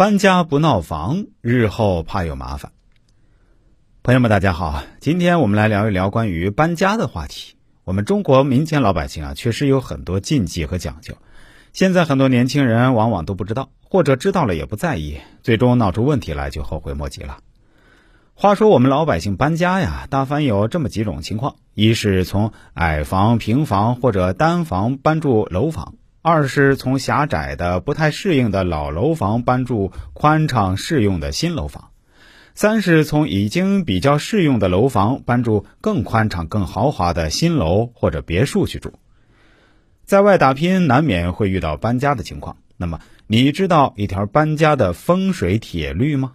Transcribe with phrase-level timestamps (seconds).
[0.00, 2.72] 搬家不闹房，日后怕有麻烦。
[4.02, 7.56] 朋友们，大家好，今天我们来聊一聊关于搬家的话题。
[7.84, 11.18] 我们中国民间老百姓啊，确实有很多禁忌和讲究，
[11.74, 17.40] 现在很多年轻人往往都不知道，或者知道了也不在意，最终闹出问题来就后悔莫及了。
[18.32, 25.96] 话说我们老百姓搬家呀，大凡有这么几种情况：一是从矮房、平房或者单房搬住楼房。
[26.22, 31.92] 二是从狭窄的、不太适应的老楼房搬住宽敞适用的新楼房；
[32.54, 38.92] 三是从已经比较适用的楼房搬住更宽敞、更豪华的新楼或者别墅去住。
[40.04, 42.58] 在外打拼，难免会遇到搬家的情况。
[42.76, 46.32] 那么，你知道一条搬家的风水铁律吗？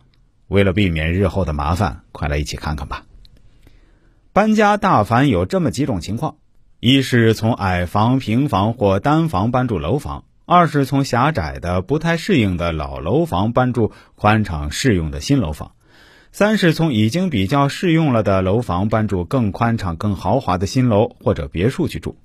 [0.48, 3.05] 为了避免日后的麻烦，快来一起看看吧。
[4.34, 6.38] 搬家大凡有这么几种情况。
[6.82, 15.72] 一是从矮房、平房或单房搬住楼房；二是从狭窄的、不太适应的老楼房搬住宽敞适用的新楼房；
[16.32, 22.18] 三是从已经比较适用了的楼房搬住更宽敞、更豪华的新楼或者别墅去住。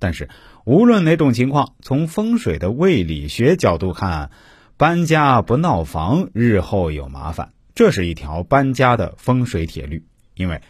[0.00, 0.28] 但是，
[0.64, 4.30] 无论哪种情况，从风水的卫理学角度看，
[4.76, 10.04] 搬家不闹房，日后有麻烦，这是一条搬家的风水铁律。
[10.34, 10.62] 因为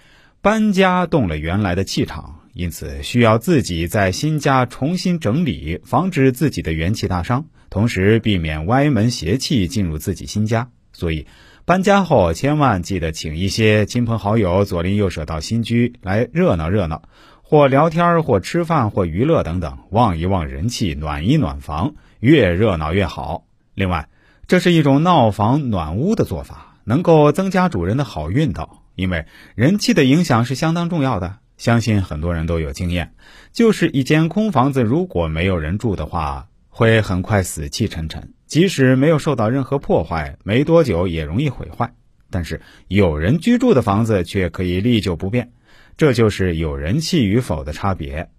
[0.43, 2.41] 搬家动了原来的气场。
[2.59, 10.69] 因此，需要自己在新家重新整理，防止自己的元气大伤，同时避免歪门邪气进入自己新家。
[10.93, 11.29] 所以，
[11.65, 17.03] 搬家后千万记得请一些亲朋好友左邻右舍到新居来热闹热闹，
[17.43, 23.45] 或聊天，或吃饭，或娱乐等等，旺一旺人气，暖一暖房，越热闹越好。
[23.75, 24.09] 另外，
[24.49, 31.37] 这是一种闹房暖屋的做法，能够增加主人的好运道，因为人气的影响是相当重要的。
[31.59, 33.13] 相信很多人都有经验，
[33.53, 38.33] 就是一间空房子，如果没有人住的话，会很快死气沉沉。
[38.47, 41.93] 即使没有受到任何破坏，没多久也容易毁坏。
[42.31, 45.51] 但是有人居住的房子却可以历久不变，
[45.97, 48.31] 这就是有人气与否的差别。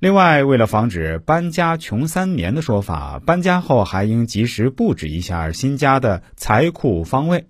[0.00, 7.46] 另外，为了防止搬家穷三年的说法，搬家后还应及时布置一下新家的财库方位，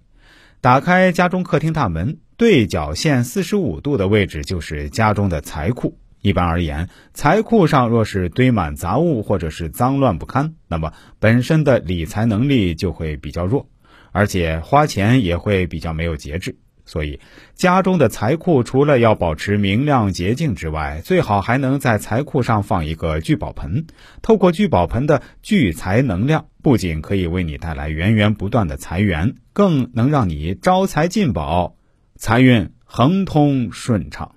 [0.61, 2.19] 打开家中客厅大门。
[2.39, 5.99] 对角线四十五度的位置就是家中的财库。
[6.23, 13.69] 一般而言，财库上若是堆满杂物或者是脏乱不堪，那么本身的理财能力就会比较弱，
[14.13, 16.57] 而且花钱也会比较没有节制。
[16.85, 17.19] 所以，
[17.55, 23.89] 家中的财库除了要保持明亮洁净之外，最好还能在财库上放一个聚宝盆。
[24.23, 31.75] 透过聚宝盆的聚财能量，不仅可以为你带来源源不断的财源，更能让你招财进宝。
[32.21, 34.35] 财运亨通顺畅。